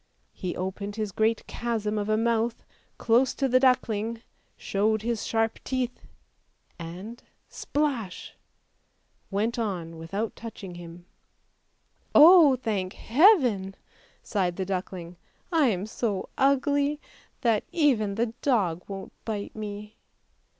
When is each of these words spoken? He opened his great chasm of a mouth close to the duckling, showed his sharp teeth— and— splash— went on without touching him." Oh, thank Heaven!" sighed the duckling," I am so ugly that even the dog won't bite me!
He 0.33 0.55
opened 0.55 0.95
his 0.95 1.11
great 1.11 1.45
chasm 1.45 1.99
of 1.99 2.09
a 2.09 2.17
mouth 2.17 2.65
close 2.97 3.35
to 3.35 3.47
the 3.47 3.59
duckling, 3.59 4.23
showed 4.57 5.03
his 5.03 5.27
sharp 5.27 5.59
teeth— 5.63 6.07
and— 6.79 7.21
splash— 7.49 8.33
went 9.29 9.59
on 9.59 9.99
without 9.99 10.35
touching 10.35 10.73
him." 10.73 11.05
Oh, 12.15 12.55
thank 12.55 12.93
Heaven!" 12.93 13.75
sighed 14.23 14.55
the 14.55 14.65
duckling," 14.65 15.17
I 15.61 15.67
am 15.67 15.85
so 15.85 16.29
ugly 16.35 16.99
that 17.41 17.63
even 17.71 18.15
the 18.15 18.33
dog 18.41 18.81
won't 18.87 19.13
bite 19.23 19.55
me! 19.55 19.97